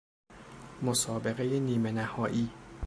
مسابقه 0.81 1.59
نیمه 1.59 1.91
نهائی 1.91 2.49